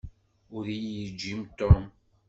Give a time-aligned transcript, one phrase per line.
[0.55, 1.83] Ur iyi-yejjim Tom.